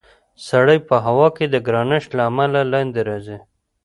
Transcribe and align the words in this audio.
سړی 0.47 0.77
په 0.87 0.95
هوا 1.05 1.27
کې 1.35 1.45
د 1.49 1.55
ګرانش 1.67 2.03
له 2.15 2.21
امله 2.29 2.59
لاندې 2.73 3.01
راځي. 3.09 3.37